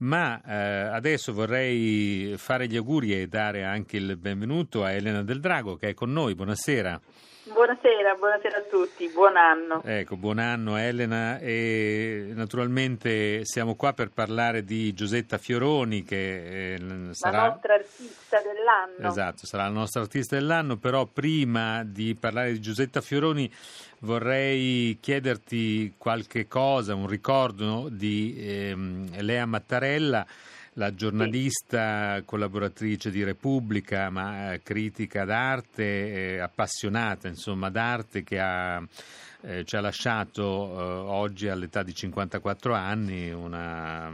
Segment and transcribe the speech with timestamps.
[0.00, 5.40] Ma eh, adesso vorrei fare gli auguri e dare anche il benvenuto a Elena Del
[5.40, 6.34] Drago che è con noi.
[6.34, 6.98] Buonasera.
[7.52, 9.82] Buonasera, buonasera a tutti, buon anno.
[9.84, 16.78] Ecco, buon anno Elena e naturalmente siamo qua per parlare di Giusetta Fioroni che eh,
[17.10, 19.08] sarà la nostra artista dell'anno.
[19.08, 23.52] Esatto, sarà la nostra artista dell'anno, però prima di parlare di Giusetta Fioroni
[24.00, 30.24] vorrei chiederti qualche cosa, un ricordo di ehm, Lea Mattarella
[30.80, 32.24] la giornalista sì.
[32.24, 35.82] collaboratrice di Repubblica, ma eh, critica d'arte,
[36.34, 38.82] eh, appassionata insomma d'arte che ha,
[39.42, 44.10] eh, ci ha lasciato eh, oggi all'età di 54 anni una,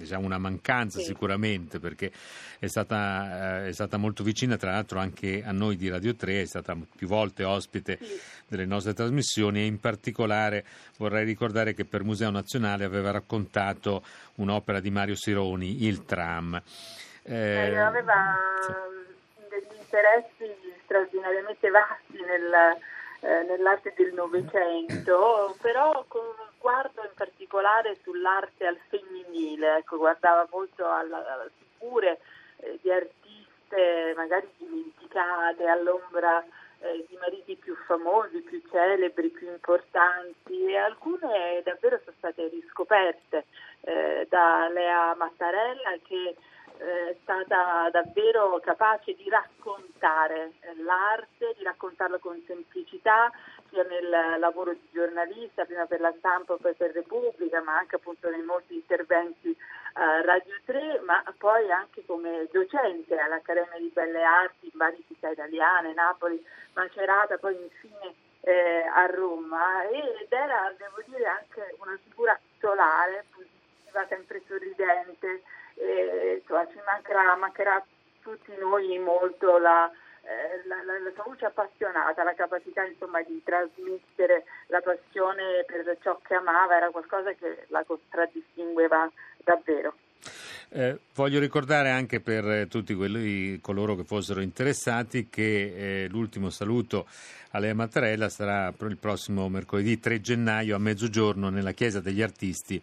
[0.00, 1.06] diciamo, una mancanza sì.
[1.06, 2.10] sicuramente perché
[2.58, 6.42] è stata, eh, è stata, molto vicina tra l'altro anche a noi di Radio 3,
[6.42, 8.20] è stata più volte ospite sì.
[8.48, 10.64] delle nostre trasmissioni e in particolare
[10.96, 14.02] vorrei ricordare che per Museo Nazionale aveva raccontato
[14.36, 16.60] un'opera di Mario Sironi, Il Tram.
[17.22, 18.72] Eh, aveva sì.
[19.48, 22.76] degli interessi straordinariamente vasti nel,
[23.20, 30.86] eh, nell'arte del Novecento, però con sguardo in particolare sull'arte al femminile, ecco, guardava molto
[30.86, 32.20] alle figure
[32.58, 36.44] eh, di artiste magari dimenticate all'ombra
[36.80, 43.46] eh, di mariti più famosi, più celebri, più importanti e alcune davvero sono state riscoperte
[43.82, 46.36] eh, da Lea Mattarella che
[46.80, 53.30] è stata davvero capace di raccontare l'arte, di raccontarla con semplicità,
[53.68, 58.30] sia nel lavoro di giornalista, prima per la stampa, poi per Repubblica, ma anche appunto
[58.30, 59.54] nei molti interventi
[59.94, 65.02] a eh, Radio 3, ma poi anche come docente all'Accademia di Belle Arti in varie
[65.06, 66.42] città italiane, Napoli,
[66.72, 69.84] Macerata, poi infine eh, a Roma.
[69.88, 75.42] Ed era, devo dire, anche una figura solare, positiva, sempre sorridente,
[75.80, 77.84] e, insomma, ci mancherà, mancherà a
[78.22, 79.90] tutti noi molto la
[80.22, 85.96] eh, la, la, la, sua voce appassionata, la capacità insomma, di trasmettere la passione per
[86.02, 89.94] ciò che amava era qualcosa che la contraddistingueva davvero.
[90.72, 97.06] Eh, voglio ricordare anche per tutti quelli, coloro che fossero interessati che eh, l'ultimo saluto
[97.52, 102.80] a Lea Mattarella sarà il prossimo mercoledì 3 gennaio a mezzogiorno nella Chiesa degli Artisti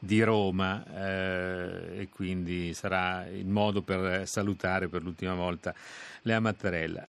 [0.00, 5.72] di Roma eh, e quindi sarà il modo per salutare per l'ultima volta
[6.22, 7.06] Lea Mattarella.